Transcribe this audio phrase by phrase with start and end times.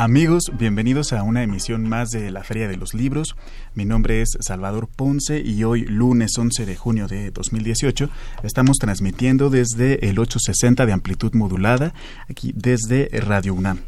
[0.00, 3.36] Amigos, bienvenidos a una emisión más de la Feria de los Libros.
[3.74, 8.08] Mi nombre es Salvador Ponce y hoy, lunes 11 de junio de 2018,
[8.42, 11.92] estamos transmitiendo desde el 860 de amplitud modulada,
[12.30, 13.80] aquí desde Radio UNAM.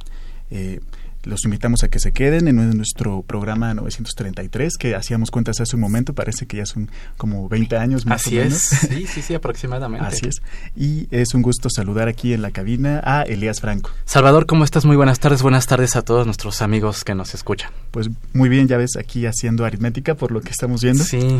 [0.51, 0.81] Eh,
[1.25, 5.83] los invitamos a que se queden en nuestro programa 933, que hacíamos cuentas hace un
[5.83, 8.73] momento, parece que ya son como 20 años más Así o menos.
[8.73, 10.07] es, sí, sí, sí, aproximadamente.
[10.07, 10.43] Así es.
[10.77, 13.91] Y es un gusto saludar aquí en la cabina a Elías Franco.
[14.05, 14.85] Salvador, ¿cómo estás?
[14.85, 17.71] Muy buenas tardes, buenas tardes a todos nuestros amigos que nos escuchan.
[17.91, 21.05] Pues muy bien, ya ves aquí haciendo aritmética por lo que estamos viendo.
[21.05, 21.21] Sí.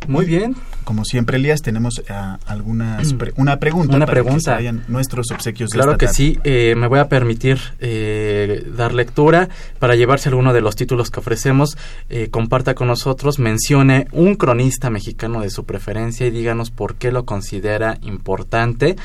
[0.08, 0.54] Muy bien.
[0.84, 4.50] Como siempre, Elías, tenemos ah, algunas pre- una pregunta Una para que pregunta.
[4.50, 6.16] se vayan nuestros obsequios de Claro esta que tarde.
[6.16, 9.48] sí, eh, me voy a permitir eh, dar lectura
[9.78, 11.76] para llevarse alguno de los títulos que ofrecemos.
[12.10, 17.10] eh, comparta con nosotros, mencione un cronista mexicano de su preferencia y díganos por qué
[17.12, 18.96] lo considera importante.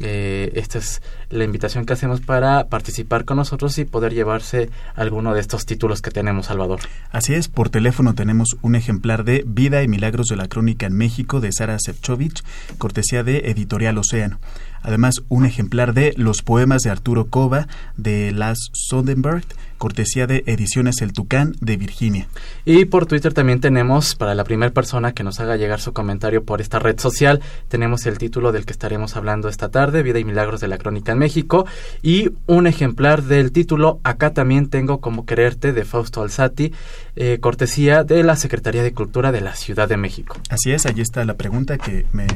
[0.00, 1.02] Eh, esta es
[1.32, 6.02] la invitación que hacemos para participar con nosotros y poder llevarse alguno de estos títulos
[6.02, 6.80] que tenemos, Salvador.
[7.10, 10.94] Así es, por teléfono tenemos un ejemplar de Vida y Milagros de la Crónica en
[10.94, 12.42] México de Sara Sefcovic,
[12.78, 14.38] cortesía de Editorial Océano.
[14.82, 19.44] Además, un ejemplar de Los poemas de Arturo Cova de Las Sondenberg,
[19.78, 22.28] cortesía de Ediciones El Tucán de Virginia.
[22.64, 26.44] Y por Twitter también tenemos, para la primera persona que nos haga llegar su comentario
[26.44, 30.24] por esta red social, tenemos el título del que estaremos hablando esta tarde, Vida y
[30.24, 31.66] Milagros de la Crónica en México,
[32.02, 36.72] y un ejemplar del título Acá también tengo como quererte de Fausto Alzati,
[37.14, 40.36] eh, cortesía de la Secretaría de Cultura de la Ciudad de México.
[40.48, 42.26] Así es, allí está la pregunta que me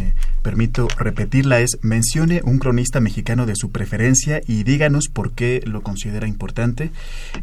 [0.43, 5.83] permito repetirla es mencione un cronista mexicano de su preferencia y díganos por qué lo
[5.83, 6.93] considera importante,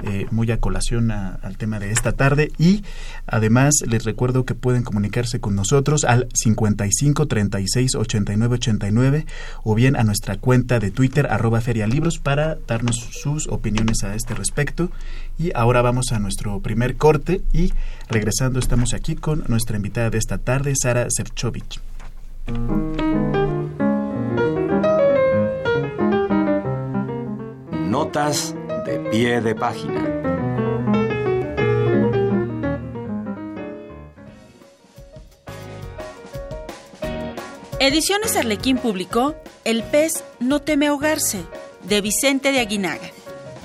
[0.05, 2.83] eh, muy a colación al tema de esta tarde y
[3.27, 9.25] además les recuerdo que pueden comunicarse con nosotros al 55 36 89 89
[9.63, 14.35] o bien a nuestra cuenta de Twitter arroba ferialibros para darnos sus opiniones a este
[14.35, 14.91] respecto
[15.39, 17.73] y ahora vamos a nuestro primer corte y
[18.07, 21.81] regresando estamos aquí con nuestra invitada de esta tarde, Sara Sefcovic.
[27.89, 28.55] Notas
[28.85, 30.32] de pie de página.
[37.83, 39.35] Ediciones Arlequín publicó
[39.65, 41.43] El pez no teme ahogarse,
[41.83, 43.09] de Vicente de Aguinaga.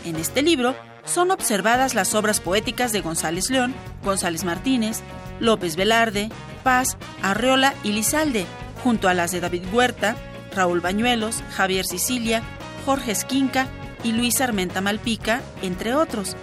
[0.05, 0.75] En este libro
[1.05, 5.03] son observadas las obras poéticas de González León, González Martínez,
[5.39, 6.31] López Velarde,
[6.65, 8.45] Paz, Arreola y Lizalde,
[8.83, 10.17] junto a las de David Huerta,
[10.53, 12.43] Raúl Bañuelos, Javier Sicilia,
[12.87, 13.69] Jorge Esquinca
[14.03, 16.35] y Luis Armenta Malpica, entre otros.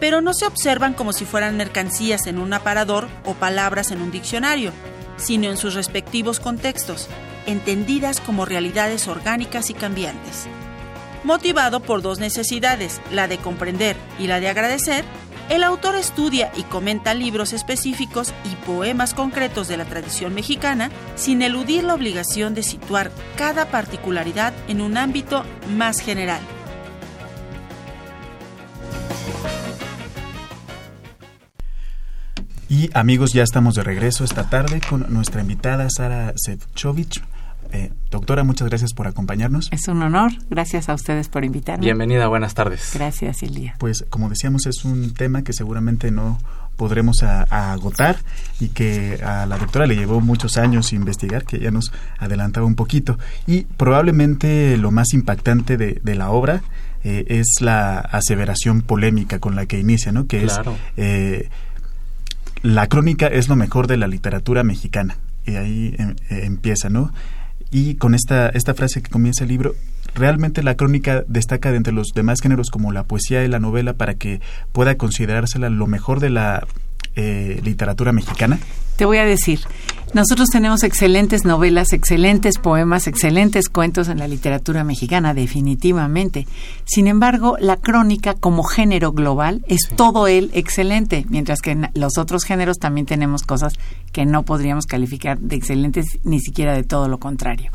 [0.00, 4.10] Pero no se observan como si fueran mercancías en un aparador o palabras en un
[4.10, 4.72] diccionario,
[5.16, 7.08] sino en sus respectivos contextos,
[7.46, 10.46] entendidas como realidades orgánicas y cambiantes.
[11.24, 15.04] Motivado por dos necesidades, la de comprender y la de agradecer,
[15.48, 21.42] el autor estudia y comenta libros específicos y poemas concretos de la tradición mexicana sin
[21.42, 25.44] eludir la obligación de situar cada particularidad en un ámbito
[25.76, 26.40] más general.
[32.74, 37.22] Y amigos, ya estamos de regreso esta tarde con nuestra invitada Sara Sefcovic.
[37.70, 39.68] Eh, doctora, muchas gracias por acompañarnos.
[39.70, 40.32] Es un honor.
[40.50, 41.84] Gracias a ustedes por invitarme.
[41.84, 42.90] Bienvenida, buenas tardes.
[42.92, 43.76] Gracias, Silvia.
[43.78, 46.40] Pues como decíamos, es un tema que seguramente no
[46.74, 48.16] podremos agotar
[48.58, 52.74] y que a la doctora le llevó muchos años investigar, que ya nos adelantaba un
[52.74, 53.20] poquito.
[53.46, 56.64] Y probablemente lo más impactante de, la obra
[57.04, 60.26] eh, es la aseveración polémica con la que inicia, ¿no?
[60.26, 60.60] Que es
[60.96, 61.50] eh,
[62.64, 65.18] la crónica es lo mejor de la literatura mexicana.
[65.44, 67.12] Y ahí em, empieza, ¿no?
[67.70, 69.74] Y con esta, esta frase que comienza el libro,
[70.14, 73.92] realmente la crónica destaca de entre los demás géneros como la poesía y la novela
[73.92, 74.40] para que
[74.72, 76.66] pueda considerársela lo mejor de la
[77.16, 78.58] eh, literatura mexicana?
[78.96, 79.60] Te voy a decir,
[80.14, 86.46] nosotros tenemos excelentes novelas, excelentes poemas, excelentes cuentos en la literatura mexicana, definitivamente.
[86.84, 92.16] Sin embargo, la crónica como género global es todo él excelente, mientras que en los
[92.18, 93.72] otros géneros también tenemos cosas
[94.12, 97.72] que no podríamos calificar de excelentes, ni siquiera de todo lo contrario.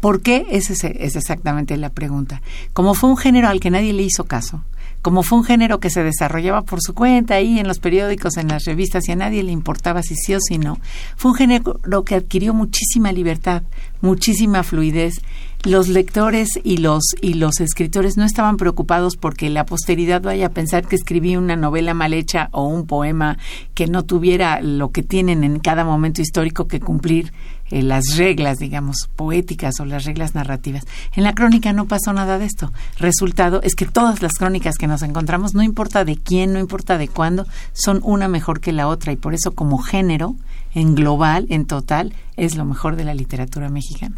[0.00, 0.46] ¿Por qué?
[0.50, 2.42] Esa es exactamente la pregunta.
[2.74, 4.62] Como fue un género al que nadie le hizo caso,
[5.02, 8.48] como fue un género que se desarrollaba por su cuenta ahí en los periódicos, en
[8.48, 10.78] las revistas y a nadie le importaba si sí o si no,
[11.16, 13.62] fue un género que adquirió muchísima libertad,
[14.00, 15.20] muchísima fluidez.
[15.64, 20.50] Los lectores y los y los escritores no estaban preocupados porque la posteridad vaya a
[20.50, 23.38] pensar que escribí una novela mal hecha o un poema
[23.74, 27.32] que no tuviera lo que tienen en cada momento histórico que cumplir
[27.70, 30.84] eh, las reglas, digamos, poéticas o las reglas narrativas.
[31.16, 32.72] En la crónica no pasó nada de esto.
[33.00, 36.98] Resultado es que todas las crónicas que nos encontramos, no importa de quién, no importa
[36.98, 40.36] de cuándo, son una mejor que la otra y por eso como género,
[40.72, 44.14] en global, en total, es lo mejor de la literatura mexicana.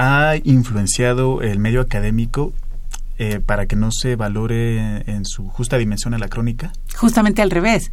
[0.00, 2.52] ¿Ha influenciado el medio académico
[3.18, 6.70] eh, para que no se valore en su justa dimensión a la crónica?
[6.94, 7.90] Justamente al revés.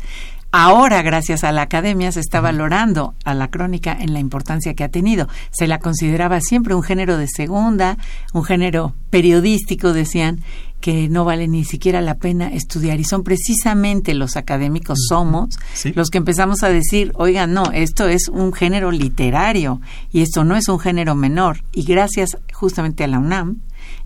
[0.58, 4.86] Ahora, gracias a la academia, se está valorando a la crónica en la importancia que
[4.86, 5.28] ha tenido.
[5.52, 7.98] Se la consideraba siempre un género de segunda,
[8.32, 10.40] un género periodístico, decían,
[10.80, 13.02] que no vale ni siquiera la pena estudiar.
[13.02, 15.60] Y son precisamente los académicos somos
[15.94, 19.82] los que empezamos a decir, oigan, no, esto es un género literario
[20.14, 21.66] y esto no es un género menor.
[21.74, 23.58] Y gracias justamente a la UNAM,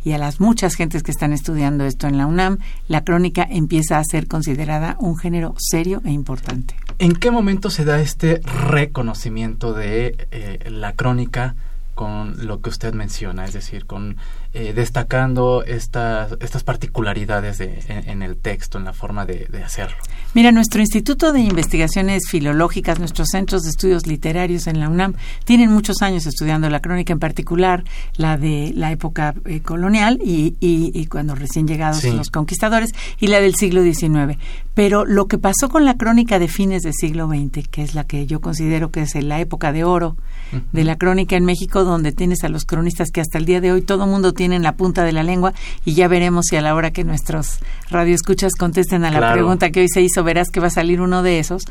[0.03, 3.97] y a las muchas gentes que están estudiando esto en la UNAM, la crónica empieza
[3.97, 6.75] a ser considerada un género serio e importante.
[6.99, 11.55] ¿En qué momento se da este reconocimiento de eh, la crónica
[11.99, 14.15] con lo que usted menciona, es decir, con
[14.53, 19.97] eh, destacando estas, estas particularidades de, en, el texto, en la forma de, hacerlo.
[20.33, 25.73] Mira, nuestro Instituto de Investigaciones Filológicas, nuestros centros de estudios literarios en la UNAM, tienen
[25.73, 27.83] muchos años estudiando la crónica, en particular
[28.15, 33.41] la de la época eh, colonial y, y, cuando recién llegados los conquistadores, y la
[33.41, 34.39] del siglo XIX.
[34.73, 38.05] Pero lo que pasó con la crónica de fines del siglo XX, que es la
[38.05, 40.15] que yo considero que es la época de oro
[40.71, 43.71] de la crónica en México, donde tienes a los cronistas que hasta el día de
[43.71, 45.53] hoy todo mundo tienen la punta de la lengua
[45.85, 49.81] y ya veremos si a la hora que nuestros radioescuchas contesten a la pregunta que
[49.81, 51.63] hoy se hizo, verás que va a salir uno de esos.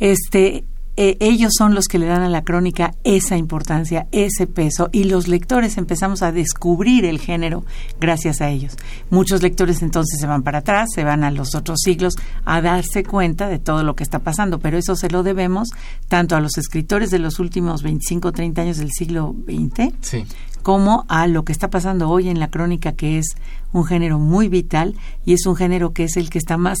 [0.00, 0.64] Este,
[0.96, 5.04] eh, ellos son los que le dan a la crónica esa importancia, ese peso, y
[5.04, 7.64] los lectores empezamos a descubrir el género
[8.00, 8.76] gracias a ellos.
[9.10, 13.02] Muchos lectores entonces se van para atrás, se van a los otros siglos a darse
[13.02, 15.70] cuenta de todo lo que está pasando, pero eso se lo debemos
[16.06, 20.24] tanto a los escritores de los últimos 25 o 30 años del siglo XX,
[20.62, 23.34] como a lo que está pasando hoy en la crónica, que es
[23.72, 24.94] un género muy vital
[25.26, 26.78] y es un género que es el que está más,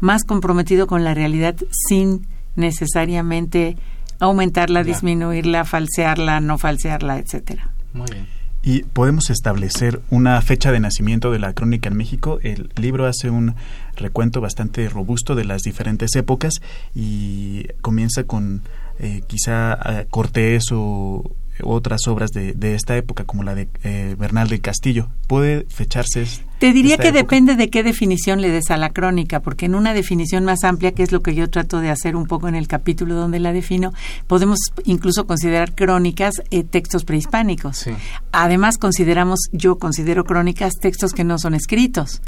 [0.00, 1.56] más comprometido con la realidad
[1.88, 2.26] sin
[2.56, 3.76] necesariamente
[4.20, 7.70] aumentarla, disminuirla, falsearla, no falsearla, etcétera.
[7.92, 8.26] Muy bien.
[8.66, 12.38] Y podemos establecer una fecha de nacimiento de la crónica en México.
[12.42, 13.54] El libro hace un
[13.94, 16.62] recuento bastante robusto de las diferentes épocas
[16.94, 18.62] y comienza con
[18.98, 21.30] eh, quizá eh, Cortés o
[21.62, 25.08] otras obras de, de, esta época, como la de eh, Bernal del Castillo.
[25.26, 26.26] ¿Puede fecharse?
[26.64, 29.92] Te diría que depende de qué definición le des a la crónica, porque en una
[29.92, 32.68] definición más amplia, que es lo que yo trato de hacer un poco en el
[32.68, 33.92] capítulo donde la defino,
[34.26, 37.84] podemos incluso considerar crónicas eh, textos prehispánicos.
[38.32, 42.22] Además, consideramos, yo considero crónicas textos que no son escritos.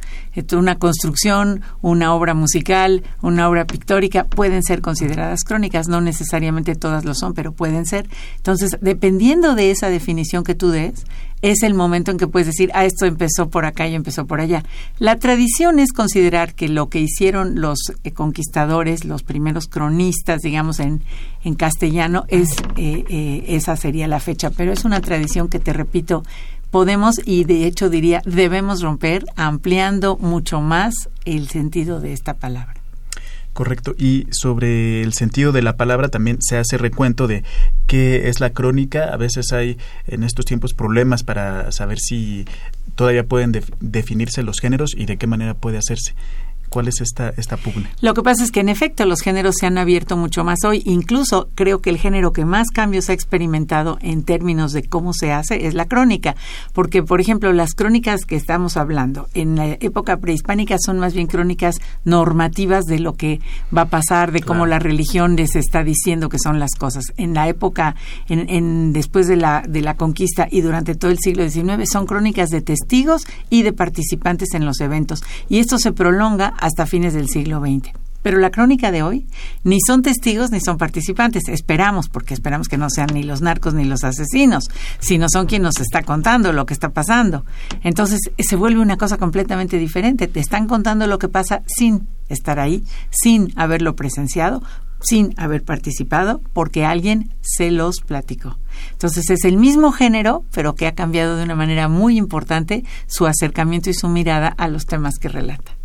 [0.53, 7.07] una construcción, una obra musical, una obra pictórica pueden ser consideradas crónicas, no necesariamente todas
[7.07, 8.07] lo son, pero pueden ser.
[8.37, 11.07] Entonces, dependiendo de esa definición que tú des,
[11.43, 14.41] es el momento en que puedes decir, ah, esto empezó por acá y empezó por
[14.41, 14.65] allá.
[14.99, 20.81] La tradición es considerar que lo que hicieron los eh, conquistadores, los primeros cronistas, digamos,
[20.81, 21.03] en,
[21.45, 25.73] en castellano, es, eh, eh, esa sería la fecha, pero es una tradición que, te
[25.73, 26.23] repito,
[26.71, 32.76] podemos y de hecho diría debemos romper ampliando mucho más el sentido de esta palabra.
[33.57, 33.95] Correcto.
[33.97, 37.43] Y sobre el sentido de la palabra también se hace recuento de
[37.87, 39.05] qué es la crónica.
[39.05, 42.45] A veces hay en estos tiempos problemas para saber si
[42.97, 46.15] todavía pueden definirse los géneros y de qué manera puede hacerse.
[46.69, 47.91] ¿Cuál es esta, esta pugna?
[48.01, 50.83] Lo que pasa es que en efecto los géneros se han abierto mucho más hoy.
[50.85, 55.33] Incluso creo que el género que más cambios ha experimentado en términos de cómo se
[55.33, 56.37] hace es la crónica.
[56.73, 61.27] Porque, por ejemplo, las crónicas que estamos hablando en la época prehispánica son más bien
[61.27, 63.41] crónicas normativas de lo que
[63.77, 67.05] va a pasar, de cómo la religión les está diciendo que son las cosas.
[67.17, 67.95] En la época,
[68.29, 72.07] en, en, después de la, de la conquista y durante todo el siglo XIX, son
[72.07, 75.23] crónicas de testigos y de participantes en los eventos.
[75.49, 77.91] Y esto se prolonga hasta fines del siglo XX.
[78.27, 79.25] Pero la crónica de hoy
[79.63, 81.45] ni son testigos ni son participantes.
[81.47, 84.65] Esperamos, porque esperamos que no sean ni los narcos ni los asesinos,
[84.99, 87.45] sino son quien nos está contando lo que está pasando.
[87.85, 90.27] Entonces se vuelve una cosa completamente diferente.
[90.27, 94.61] Te están contando lo que pasa sin estar ahí, sin haberlo presenciado,
[95.01, 98.59] sin haber participado, porque alguien se los platicó.
[98.91, 103.25] Entonces es el mismo género, pero que ha cambiado de una manera muy importante su
[103.25, 105.76] acercamiento y su mirada a los temas que relata.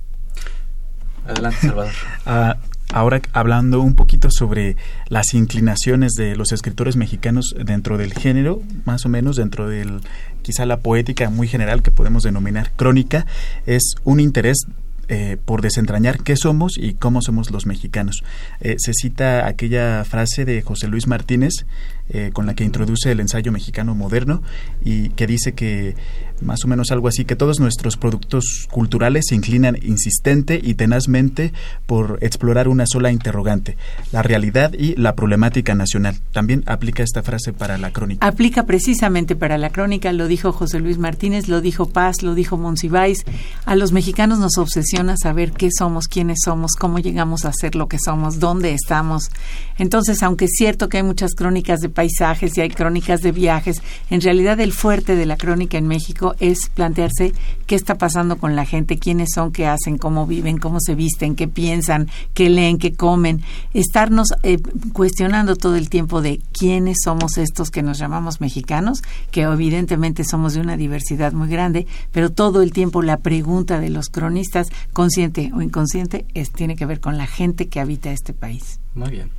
[1.28, 1.94] Adelante, Salvador.
[2.26, 2.58] Ah,
[2.94, 4.76] ahora hablando un poquito sobre
[5.08, 10.02] las inclinaciones de los escritores mexicanos dentro del género, más o menos dentro del
[10.42, 13.26] quizá la poética muy general que podemos denominar crónica,
[13.66, 14.66] es un interés
[15.14, 18.24] eh, por desentrañar qué somos y cómo somos los mexicanos.
[18.62, 21.66] Eh, se cita aquella frase de José Luis Martínez
[22.10, 24.42] eh, con la que introduce el ensayo mexicano moderno
[24.84, 25.96] y que dice que
[26.42, 31.54] más o menos algo así, que todos nuestros productos culturales se inclinan insistente y tenazmente
[31.86, 33.78] por explorar una sola interrogante,
[34.12, 36.18] la realidad y la problemática nacional.
[36.32, 38.26] También aplica esta frase para la crónica.
[38.26, 42.58] Aplica precisamente para la crónica, lo dijo José Luis Martínez, lo dijo Paz, lo dijo
[42.58, 43.26] Monsiváis.
[43.66, 47.88] A los mexicanos nos obsesiona saber qué somos, quiénes somos, cómo llegamos a ser lo
[47.88, 49.30] que somos, dónde estamos.
[49.78, 53.82] Entonces, aunque es cierto que hay muchas crónicas de paisajes y hay crónicas de viajes,
[54.10, 57.34] en realidad el fuerte de la crónica en México es plantearse
[57.68, 61.36] qué está pasando con la gente, quiénes son, qué hacen, cómo viven, cómo se visten,
[61.36, 63.42] qué piensan, qué leen, qué comen,
[63.74, 64.58] estarnos eh,
[64.94, 70.54] cuestionando todo el tiempo de quiénes somos estos que nos llamamos mexicanos, que evidentemente somos
[70.54, 75.52] de una diversidad muy grande, pero todo el tiempo la pregunta de los cronistas, consciente
[75.54, 78.80] o inconsciente, es, tiene que ver con la gente que habita este país.
[78.96, 79.32] Muy bien.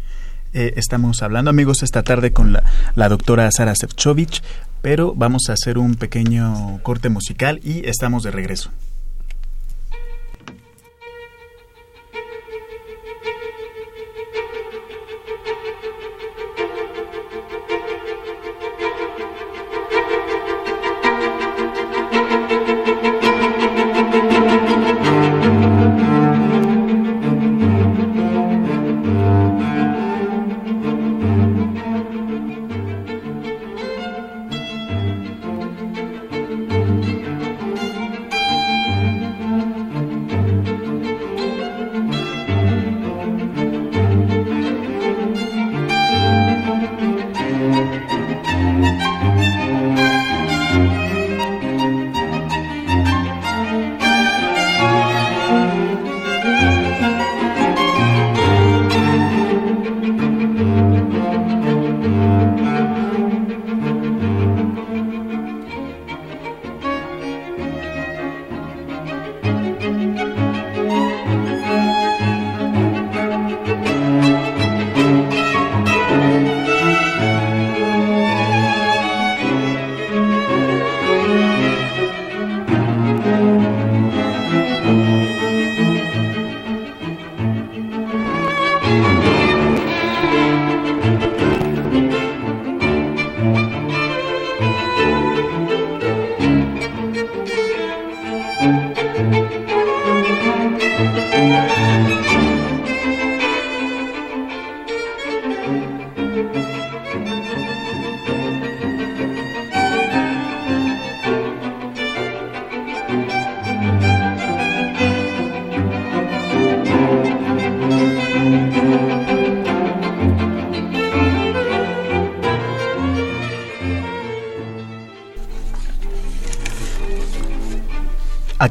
[0.55, 2.63] Eh, estamos hablando, amigos, esta tarde con la,
[2.95, 4.43] la doctora Sara Sefcovic,
[4.83, 8.71] pero vamos a hacer un pequeño corte musical y estamos de regreso.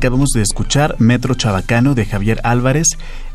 [0.01, 2.87] Acabamos de escuchar Metro Chabacano de Javier Álvarez,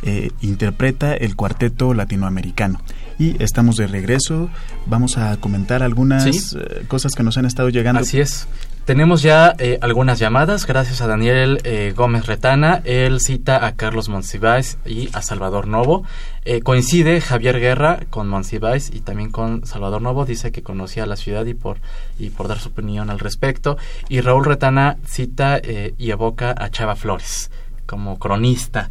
[0.02, 2.80] eh, interpreta el cuarteto latinoamericano.
[3.20, 4.50] Y estamos de regreso,
[4.85, 8.00] vamos a comentar algunas eh, cosas que nos han estado llegando.
[8.00, 8.49] Así es.
[8.87, 12.83] Tenemos ya eh, algunas llamadas, gracias a Daniel eh, Gómez Retana.
[12.85, 16.05] Él cita a Carlos Monsiváis y a Salvador Novo.
[16.45, 20.25] Eh, coincide Javier Guerra con Monsiváis y también con Salvador Novo.
[20.25, 21.78] Dice que conocía la ciudad y por,
[22.16, 23.76] y por dar su opinión al respecto.
[24.09, 25.61] Y Raúl Retana cita
[25.99, 27.50] y evoca a Chava Flores
[27.87, 28.90] como cronista.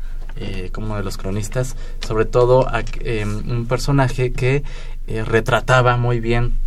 [0.73, 2.83] como uno de los cronistas, sobre todo a,
[3.47, 4.61] un personaje que
[5.07, 6.64] retrataba muy bien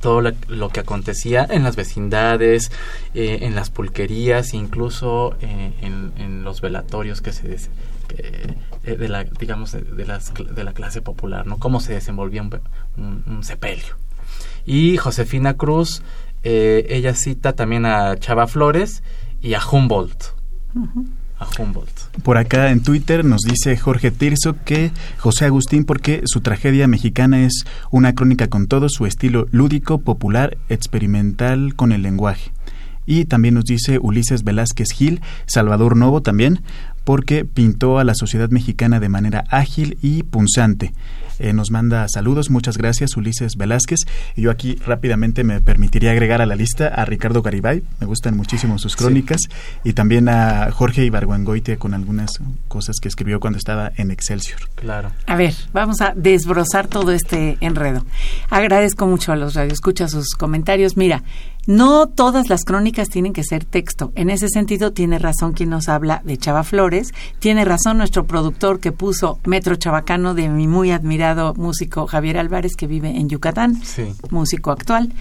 [0.00, 2.70] todo lo, que acontecía en las vecindades,
[3.14, 7.56] eh, en las pulquerías, incluso eh, en, los velatorios que se
[8.16, 11.58] eh, de la de, la clase popular, ¿no?
[11.58, 13.96] Cómo se desenvolvía un, sepelio.
[14.64, 16.02] Y Josefina Cruz,
[16.42, 19.02] ella cita también a Chava Flores
[19.42, 20.38] y a Humboldt
[22.22, 27.40] Por acá en Twitter nos dice Jorge Tirso que José Agustín porque su tragedia mexicana
[27.42, 32.50] es una crónica con todo su estilo lúdico, popular, experimental con el lenguaje.
[33.06, 36.60] Y también nos dice Ulises Velázquez Gil, Salvador Novo también,
[37.04, 40.92] porque pintó a la sociedad mexicana de manera ágil y punzante.
[41.38, 44.00] Eh, nos manda saludos, muchas gracias Ulises Velázquez.
[44.36, 48.36] Y yo aquí rápidamente me permitiría agregar a la lista a Ricardo Garibay, me gustan
[48.36, 49.40] muchísimo sus crónicas,
[49.84, 54.60] y también a Jorge Ibargüengoite con algunas cosas que escribió cuando estaba en Excelsior.
[54.74, 55.12] Claro.
[55.26, 58.04] A ver, vamos a desbrozar todo este enredo.
[58.50, 60.96] Agradezco mucho a los radioescuchas sus comentarios.
[60.96, 61.22] Mira,
[61.68, 64.10] no todas las crónicas tienen que ser texto.
[64.14, 68.80] En ese sentido, tiene razón quien nos habla de Chava Flores, tiene razón nuestro productor
[68.80, 73.78] que puso Metro Chabacano de mi muy admirado músico Javier Álvarez, que vive en Yucatán,
[74.30, 75.12] músico actual.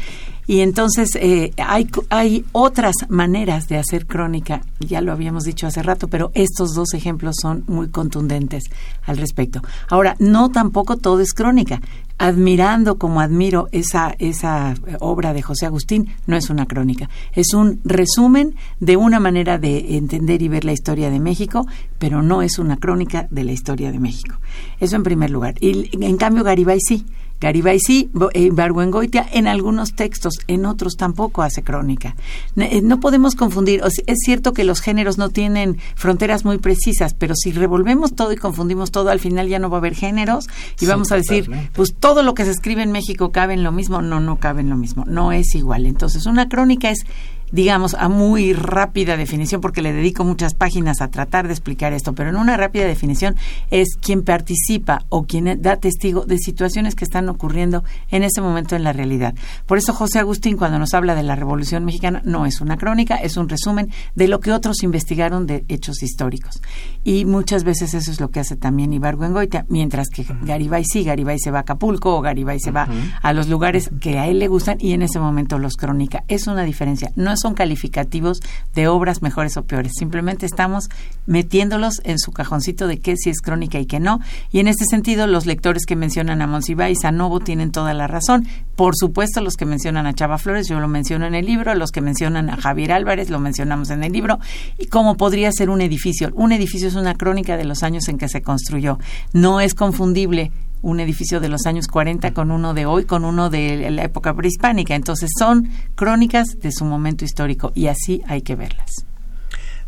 [0.47, 5.83] Y entonces eh, hay, hay otras maneras de hacer crónica, ya lo habíamos dicho hace
[5.83, 8.63] rato, pero estos dos ejemplos son muy contundentes
[9.05, 9.62] al respecto.
[9.89, 11.81] Ahora, no tampoco todo es crónica.
[12.17, 17.80] Admirando como admiro esa, esa obra de José Agustín, no es una crónica, es un
[17.84, 21.67] resumen de una manera de entender y ver la historia de México,
[21.99, 24.36] pero no es una crónica de la historia de México.
[24.80, 25.56] Eso en primer lugar.
[25.60, 27.06] Y en cambio Garibay sí
[27.39, 32.15] Garibay sí, eh, Barguengoitia en algunos textos, en otros tampoco hace crónica.
[32.56, 37.36] Eh, no podemos confundir, es cierto que los géneros no tienen fronteras muy precisas, pero
[37.36, 40.47] si revolvemos todo y confundimos todo, al final ya no va a haber géneros
[40.80, 43.71] y vamos a decir, pues todo lo que se escribe en México cabe en lo
[43.71, 45.86] mismo, no, no cabe en lo mismo, no es igual.
[45.86, 47.06] Entonces, una crónica es
[47.51, 52.13] digamos, a muy rápida definición, porque le dedico muchas páginas a tratar de explicar esto,
[52.13, 53.36] pero en una rápida definición
[53.71, 58.75] es quien participa o quien da testigo de situaciones que están ocurriendo en ese momento
[58.75, 59.33] en la realidad.
[59.65, 63.15] Por eso José Agustín, cuando nos habla de la Revolución Mexicana, no es una crónica,
[63.15, 66.62] es un resumen de lo que otros investigaron de hechos históricos.
[67.03, 71.39] Y muchas veces eso es lo que hace también Ibargüengoitia, mientras que Garibay sí, Garibay
[71.39, 72.88] se va a Acapulco o Garibay se va
[73.21, 76.23] a los lugares que a él le gustan y en ese momento los crónica.
[76.27, 77.12] Es una diferencia.
[77.15, 78.39] No son calificativos
[78.76, 79.93] de obras mejores o peores.
[79.97, 80.89] Simplemente estamos
[81.26, 84.19] metiéndolos en su cajoncito de qué si es crónica y qué no.
[84.52, 88.08] Y en este sentido, los lectores que mencionan a Monsiváis, a Novo, tienen toda la
[88.08, 88.47] razón.
[88.76, 91.73] Por supuesto, los que mencionan a Chava Flores, yo lo menciono en el libro.
[91.76, 94.39] Los que mencionan a Javier Álvarez, lo mencionamos en el libro.
[94.78, 96.32] Y cómo podría ser un edificio.
[96.34, 99.00] Un edificio es una crónica de los años en que se construyó.
[99.34, 103.49] No es confundible un edificio de los años 40 con uno de hoy, con uno
[103.49, 104.95] de la época prehispánica.
[104.95, 109.05] Entonces son crónicas de su momento histórico y así hay que verlas.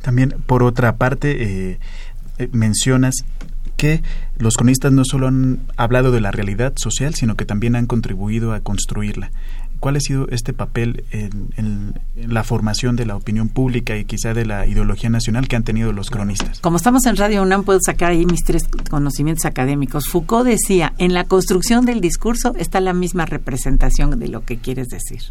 [0.01, 1.79] También, por otra parte, eh,
[2.37, 3.25] eh, mencionas
[3.75, 4.01] que
[4.37, 8.53] los cronistas no solo han hablado de la realidad social, sino que también han contribuido
[8.53, 9.31] a construirla.
[9.79, 14.45] ¿Cuál ha sido este papel en, la formación de la opinión pública y quizá de
[14.45, 16.59] la ideología nacional que han tenido los cronistas?
[16.59, 20.07] Como estamos en Radio UNAM, puedo sacar ahí mis tres conocimientos académicos.
[20.07, 24.87] Foucault decía, en la construcción del discurso está la misma representación de lo que quieres
[24.87, 25.21] decir.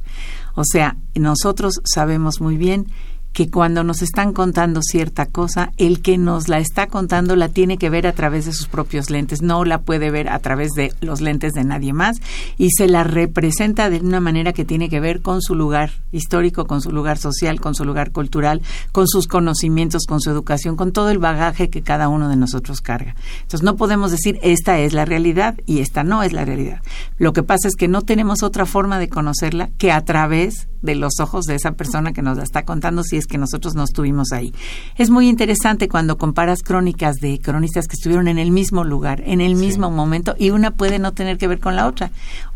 [0.55, 2.87] O sea, nosotros sabemos muy bien
[3.33, 7.79] que cuando nos están contando cierta cosa, el que nos la está contando la tiene
[7.79, 10.93] que ver a través de sus propios lentes, no la puede ver a través de
[11.01, 12.17] los lentes de nadie más
[12.57, 16.67] y se la representa de una manera que tiene que ver con su lugar histórico,
[16.67, 18.62] con su lugar social, con su lugar cultural,
[18.93, 22.81] con sus conocimientos, con su educación, con todo el bagaje que cada uno de nosotros
[22.81, 23.14] carga.
[23.43, 26.83] Entonces no podemos decir esta es la realidad y esta no es la realidad,
[27.19, 30.95] Lo que pasa es que no tenemos otra forma de conocerla que a través de
[30.95, 33.85] los ojos de esa persona que nos la está contando si es que nosotros no
[33.85, 34.53] estuvimos ahí.
[34.97, 39.41] Es muy interesante cuando comparas crónicas de cronistas que estuvieron en el mismo lugar, en
[39.41, 42.11] el mismo momento, y una puede no tener que ver con la otra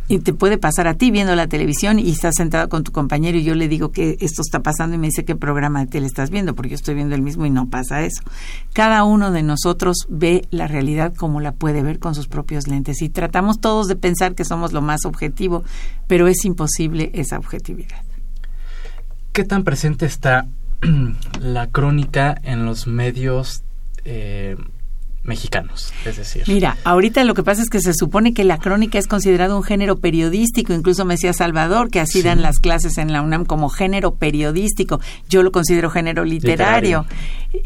[0.09, 3.39] y te puede pasar a ti viendo la televisión y estás sentado con tu compañero
[3.39, 6.07] y yo le digo que esto está pasando y me dice qué programa de tele
[6.07, 8.23] estás viendo, porque yo estoy viendo el mismo y no pasa eso.
[8.73, 13.01] Cada uno de nosotros ve la realidad como la puede ver con sus propios lentes
[13.03, 15.65] y tratamos todos de pensar que somos lo más objetivo,
[16.07, 18.12] pero es imposible esa objetividad.
[19.33, 20.47] ¿Qué tan presente está
[21.41, 23.65] la crónica en los medios
[24.05, 24.57] eh,
[25.25, 26.43] mexicanos, es decir.
[26.49, 29.63] Mira, ahorita lo que pasa es que se supone que la crónica es considerado un
[29.63, 33.69] género periodístico, incluso me decía Salvador que así dan las clases en la UNAM como
[33.69, 37.07] género periodístico, yo lo considero género literario.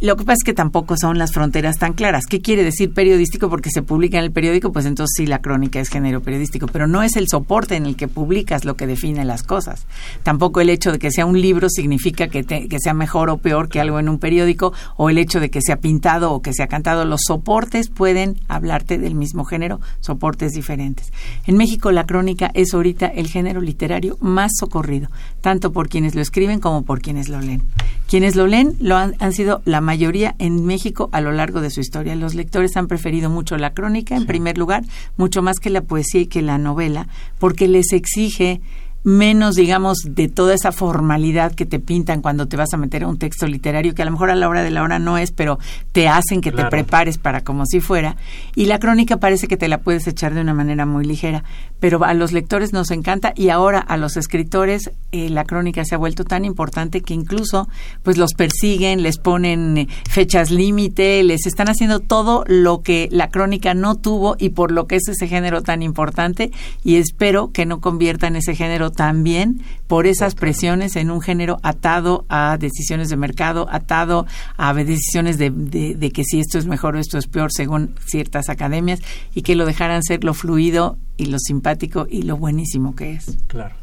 [0.01, 2.27] Lo que pasa es que tampoco son las fronteras tan claras.
[2.27, 3.49] ¿Qué quiere decir periodístico?
[3.49, 6.87] Porque se publica en el periódico, pues entonces sí la crónica es género periodístico, pero
[6.87, 9.87] no es el soporte en el que publicas lo que define las cosas.
[10.25, 13.69] Tampoco el hecho de que sea un libro significa que, que sea mejor o peor
[13.69, 16.67] que algo en un periódico, o el hecho de que sea pintado o que sea
[16.67, 17.05] cantado.
[17.05, 17.46] Los soportes
[17.95, 21.13] pueden hablarte del mismo género, soportes diferentes.
[21.47, 25.09] En México la crónica es ahorita el género literario más socorrido,
[25.41, 27.63] tanto por quienes lo escriben como por quienes lo leen.
[28.09, 31.81] Quienes lo leen lo han, sido la mayoría en México a lo largo de su
[31.81, 32.15] historia.
[32.17, 34.85] Los lectores han preferido mucho la crónica, en primer lugar,
[35.17, 38.61] mucho más que la poesía y que la novela, porque les exige
[39.07, 43.07] menos, digamos, de toda esa formalidad que te pintan cuando te vas a meter a
[43.07, 45.31] un texto literario, que a lo mejor a la hora de la hora no es,
[45.31, 45.61] pero
[45.93, 48.17] te hacen que te prepares para como si fuera.
[48.57, 51.45] Y la crónica parece que te la puedes echar de una manera muy ligera,
[51.79, 55.95] pero a los lectores nos encanta y ahora a los escritores eh, la crónica se
[55.95, 57.69] ha vuelto tan importante que incluso
[58.03, 63.29] pues los persiguen, les ponen eh, fechas límite, les están haciendo todo lo que la
[63.29, 66.51] crónica no tuvo y por lo que es ese género tan importante
[66.83, 72.25] y espero que no conviertan ese género también por esas presiones en un género atado
[72.29, 76.99] a decisiones de mercado, atado a decisiones de, de, que si esto es mejor o
[76.99, 79.01] esto es peor según ciertas academias
[79.35, 83.37] y que lo dejaran ser lo fluido y lo simpático y lo buenísimo que es.
[83.47, 83.75] Claro.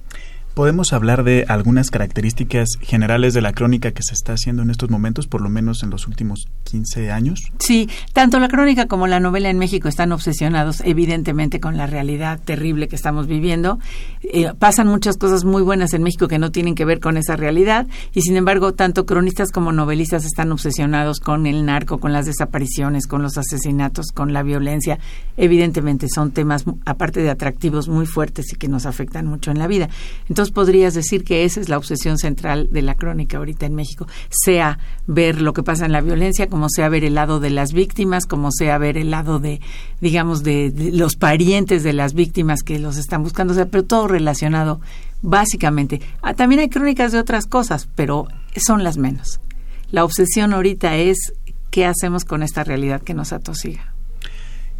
[0.54, 4.92] ¿Podemos hablar de algunas características generales de la crónica que se está haciendo en estos
[4.92, 7.52] momentos, por lo menos en los últimos 15 años?
[7.58, 12.40] Sí, tanto la crónica como la novela en México están obsesionados evidentemente con la realidad
[12.40, 13.80] terrible que estamos viviendo.
[14.22, 17.36] Eh, pasan muchas cosas muy buenas en México que no tienen que ver con esa
[17.36, 22.28] realidad y sin embargo tanto cronistas como novelistas están obsesionados con el narco, con las
[22.28, 25.00] desapariciones, con los asesinatos, con la violencia.
[25.36, 29.66] Evidentemente son temas, aparte de atractivos, muy fuertes y que nos afectan mucho en la
[29.66, 29.90] vida.
[30.30, 34.08] Entonces, podrías decir que esa es la obsesión central de la crónica ahorita en México,
[34.30, 37.74] sea ver lo que pasa en la violencia, como sea ver el lado de las
[37.74, 39.62] víctimas, como sea ver el lado de,
[40.02, 44.08] digamos, de, los parientes de las víctimas que los están buscando, o sea, pero todo
[44.08, 44.82] relacionado
[45.22, 46.02] básicamente.
[46.22, 49.40] Ah, también hay crónicas de otras cosas, pero son las menos.
[49.92, 51.34] La obsesión ahorita es
[51.72, 53.94] qué hacemos con esta realidad que nos atosiga.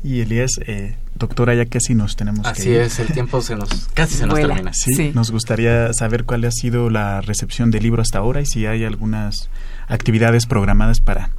[0.04, 2.82] Y Elías, eh, doctora, ya casi nos tenemos Así que ir.
[2.82, 4.72] es, el tiempo se nos, casi se nos termina.
[4.74, 8.66] sí, nos gustaría saber cuál ha sido la recepción del libro hasta ahora y si
[8.66, 9.50] hay algunas
[9.88, 11.30] actividades programadas para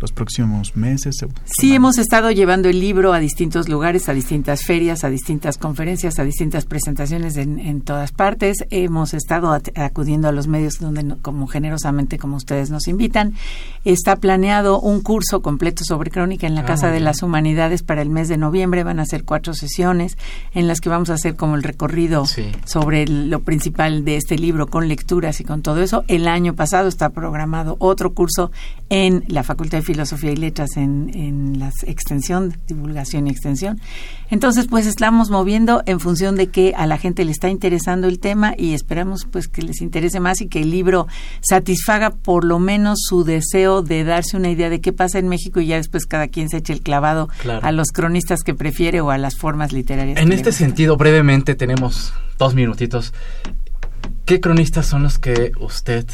[0.00, 1.24] los próximos meses?
[1.44, 6.18] Sí, hemos estado llevando el libro a distintos lugares, a distintas ferias, a distintas conferencias,
[6.18, 8.58] a distintas presentaciones en, todas partes.
[8.70, 13.34] Hemos estado acudiendo a los medios donde, como generosamente como ustedes nos invitan.
[13.84, 18.02] Está planeado un curso completo sobre crónica en la ah, Casa de las Humanidades para
[18.02, 18.84] el mes de noviembre.
[18.84, 20.16] Van a ser cuatro sesiones
[20.54, 22.24] en las que vamos a hacer como el recorrido
[22.64, 26.04] sobre lo principal de este libro con lecturas y con todo eso.
[26.08, 28.50] El año pasado está programado otro curso
[28.88, 33.80] en la Facultad de Filosofía y Letras en, en la extensión, divulgación y extensión.
[34.30, 38.20] Entonces, pues estamos moviendo en función de que a la gente le está interesando el
[38.20, 41.08] tema y esperamos pues que les interese más y que el libro
[41.40, 45.60] satisfaga por lo menos su deseo de darse una idea de qué pasa en México
[45.60, 47.28] y ya después cada quien se eche el clavado
[47.60, 50.20] a los cronistas que prefiere o a las formas literarias.
[50.20, 53.12] En este sentido, brevemente, tenemos dos minutitos.
[54.24, 56.06] ¿Qué cronistas son los que usted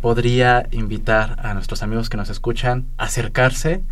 [0.00, 3.82] podría invitar a nuestros amigos que nos escuchan a acercarse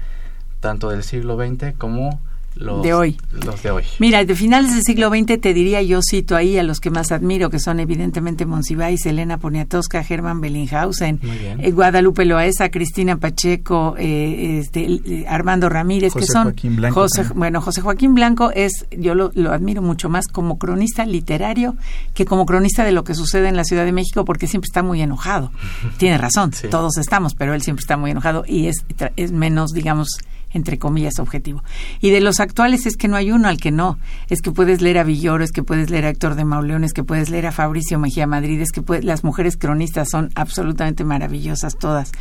[0.60, 2.20] tanto del siglo XX como
[2.58, 3.16] los de hoy.
[3.44, 3.84] Los de hoy.
[3.98, 7.12] Mira, de finales del siglo XX te diría, yo cito ahí a los que más
[7.12, 14.58] admiro, que son evidentemente Monsiváis, Elena Poniatowska, Germán Bellinghausen, eh, Guadalupe Loaesa, Cristina Pacheco, eh,
[14.60, 16.44] este, eh, Armando Ramírez, que son...
[16.44, 21.76] Joaquín Blanco bueno, José Joaquín Blanco es, yo lo, admiro mucho más como cronista literario
[22.14, 24.82] que como cronista de lo que sucede en la Ciudad de México, porque siempre está
[24.82, 25.52] muy enojado.
[25.98, 28.84] Tiene razón, todos estamos, pero él siempre está muy enojado y es,
[29.16, 30.08] es menos, digamos,
[30.52, 31.62] entre comillas, objetivo.
[32.00, 33.98] Y de los actuales es que no hay uno al que no.
[34.28, 36.92] Es que puedes leer a Villoro, es que puedes leer a Héctor de Mauleón, es
[36.92, 41.76] que puedes leer a Fabricio Mejía Madrid, es que las mujeres cronistas son absolutamente maravillosas
[41.76, 42.12] todas.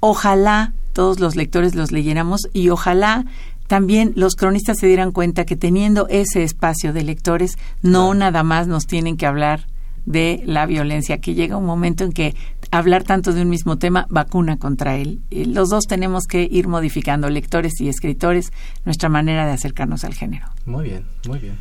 [0.00, 3.24] Ojalá todos los lectores los leyéramos y ojalá
[3.66, 8.66] también los cronistas se dieran cuenta que teniendo ese espacio de lectores, no nada más
[8.66, 9.66] nos tienen que hablar
[10.06, 12.34] de la violencia, que llega un momento en que
[12.70, 15.20] hablar tanto de un mismo tema vacuna contra él.
[15.30, 18.52] Los dos tenemos que ir modificando, lectores y escritores,
[18.84, 20.46] nuestra manera de acercarnos al género.
[20.66, 21.56] Muy bien, muy bien.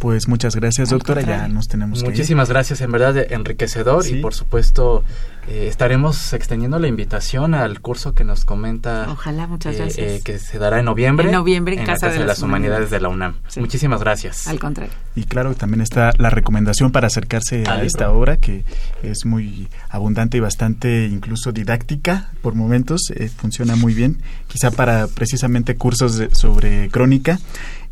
[0.00, 1.20] Pues muchas gracias, doctora.
[1.20, 5.04] Ya nos tenemos Muchísimas gracias, en verdad enriquecedor y por supuesto
[5.46, 9.06] eh, estaremos extendiendo la invitación al curso que nos comenta.
[9.10, 10.06] Ojalá, muchas eh, gracias.
[10.06, 11.26] Eh, que se dará en noviembre.
[11.26, 13.36] En noviembre en, Casa, de, las Humanidades de la UNAM.
[13.56, 14.46] Muchísimas gracias.
[14.48, 14.92] Al contrario.
[15.14, 18.64] Y claro, también está la recomendación para acercarse a esta obra que
[19.02, 23.12] es muy abundante y bastante incluso didáctica por momentos.
[23.36, 27.38] funciona muy bien, quizá para precisamente cursos sobre crónica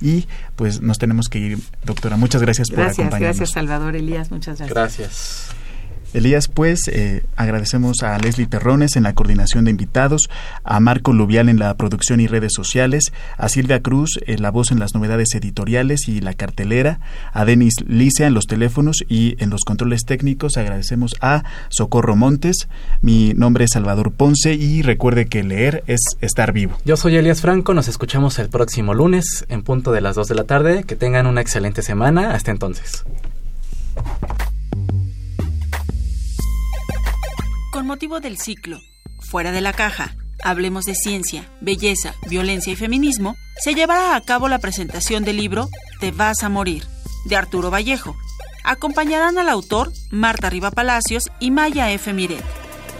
[0.01, 2.17] y pues nos tenemos que ir, doctora.
[2.17, 3.21] Muchas gracias, por acompañarnos.
[3.21, 4.31] Gracias, Salvador Elías.
[4.31, 4.75] Muchas gracias.
[4.75, 5.68] Gracias.
[6.15, 10.31] Elías, pues eh, agradecemos a Leslie Terrones en la coordinación de invitados,
[10.65, 14.73] a Marco Lubial en la producción y redes sociales, a Silvia Cruz en la voz
[14.73, 17.01] en las novedades editoriales y la cartelera,
[17.33, 20.57] a Denis Licia en los teléfonos y en los controles técnicos.
[20.57, 22.69] Agradecemos a Socorro Montes.
[23.03, 26.79] Mi nombre es Salvador Ponce y recuerde que leer es estar vivo.
[26.85, 30.35] Yo soy Elías Franco, nos escuchamos el próximo lunes en punto de las 2 de
[30.35, 30.85] la tarde.
[30.85, 32.33] Que tengan una excelente semana.
[32.33, 33.05] Hasta entonces.
[37.89, 38.79] Motivo del ciclo
[39.19, 44.49] Fuera de la caja, Hablemos de Ciencia, Belleza, Violencia y Feminismo, se llevará a cabo
[44.49, 46.85] la presentación del libro Te vas a morir,
[47.25, 48.15] de Arturo Vallejo.
[48.63, 52.13] Acompañarán al autor Marta Riva Palacios y Maya F.
[52.13, 52.45] Miret.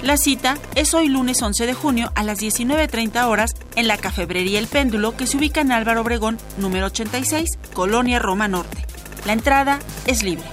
[0.03, 4.59] La cita es hoy lunes 11 de junio a las 19.30 horas en la Cafebrería
[4.59, 8.85] El Péndulo que se ubica en Álvaro Obregón, número 86, Colonia Roma Norte.
[9.27, 10.47] La entrada es libre.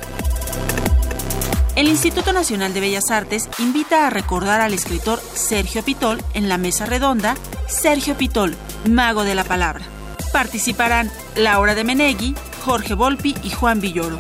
[1.76, 6.58] El Instituto Nacional de Bellas Artes invita a recordar al escritor Sergio Pitol en la
[6.58, 7.36] mesa redonda
[7.68, 8.56] Sergio Pitol,
[8.90, 9.84] mago de la palabra.
[10.32, 12.34] Participarán Laura de Menegui,
[12.64, 14.18] Jorge Volpi y Juan Villoro.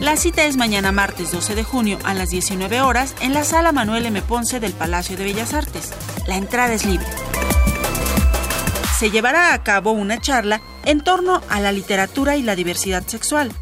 [0.00, 3.70] La cita es mañana martes 12 de junio a las 19 horas en la sala
[3.70, 4.20] Manuel M.
[4.22, 5.92] Ponce del Palacio de Bellas Artes.
[6.26, 7.06] La entrada es libre.
[8.98, 13.52] Se llevará a cabo una charla en torno a la literatura y la diversidad sexual.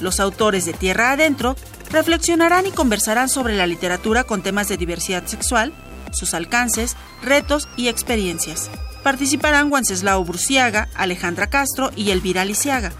[0.00, 1.56] Los autores de Tierra Adentro
[1.90, 5.72] reflexionarán y conversarán sobre la literatura con temas de diversidad sexual,
[6.12, 8.70] sus alcances, retos y experiencias.
[9.02, 12.92] Participarán Wenceslao Bruciaga, Alejandra Castro y Elvira Lisiaga.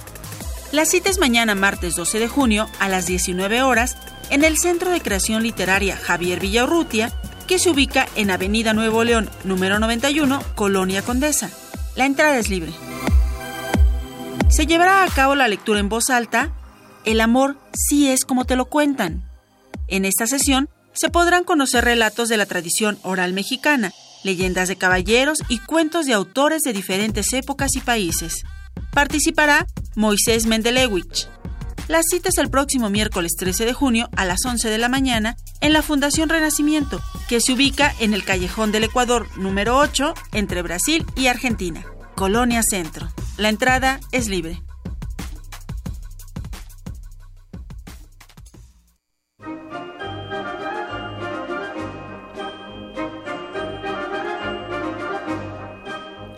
[0.73, 3.97] La cita es mañana martes 12 de junio a las 19 horas
[4.31, 7.13] en el Centro de Creación Literaria Javier Villaurrutia,
[7.47, 11.51] que se ubica en Avenida Nuevo León, número 91, Colonia Condesa.
[11.95, 12.73] La entrada es libre.
[14.49, 16.53] Se llevará a cabo la lectura en voz alta
[17.07, 19.25] el amor sí es como te lo cuentan.
[19.89, 23.93] En esta sesión se podrán conocer relatos de la tradición oral mexicana,
[24.25, 28.45] leyendas de caballeros y cuentos de autores de diferentes épocas y países.
[28.93, 31.29] Participará Moisés Mendelewich.
[31.89, 35.37] La cita es el próximo miércoles 13 de junio a las 11 de la mañana
[35.61, 40.63] en la Fundación Renacimiento, que se ubica en el Callejón del Ecuador número 8 entre
[40.63, 41.85] Brasil y Argentina,
[42.17, 43.09] Colonia Centro.
[43.37, 44.66] La entrada es libre.